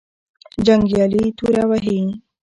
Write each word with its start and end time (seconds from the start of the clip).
جنګیالي 0.65 1.23
توره 1.37 1.63
وهې. 1.69 1.99